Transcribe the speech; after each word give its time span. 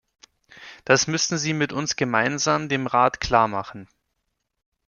Das 0.83 1.05
müssten 1.05 1.37
Sie 1.37 1.53
mit 1.53 1.73
uns 1.73 1.95
gemeinsam 1.95 2.69
dem 2.69 2.87
Rat 2.87 3.19
klarmachen. 3.21 3.87